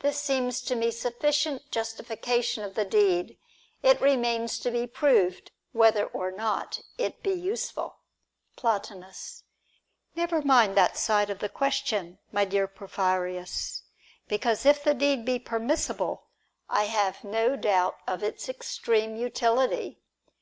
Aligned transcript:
This 0.00 0.20
seems 0.20 0.60
to 0.64 0.76
me 0.76 0.90
sufficient 0.90 1.70
justification 1.72 2.62
of 2.62 2.74
the 2.74 2.84
deed. 2.84 3.38
It 3.82 3.98
remains 4.02 4.58
to 4.58 4.70
be 4.70 4.86
proved 4.86 5.50
whether 5.72 6.04
or 6.04 6.30
not 6.30 6.82
it 6.98 7.22
be 7.22 7.32
useful. 7.32 7.96
Plotinus. 8.54 9.44
Never 10.14 10.42
mind 10.42 10.76
that 10.76 10.98
side 10.98 11.30
of 11.30 11.38
the 11.38 11.48
question, 11.48 12.18
my 12.30 12.44
dear 12.44 12.68
Porphyrins, 12.68 13.84
because 14.28 14.66
if 14.66 14.84
the 14.84 14.92
deed 14.92 15.24
be 15.24 15.38
permissible, 15.38 16.24
I 16.68 16.84
have 16.84 17.24
no 17.24 17.56
doubt 17.56 17.96
of 18.06 18.22
its 18.22 18.50
extreme 18.50 19.16
utility. 19.16 20.02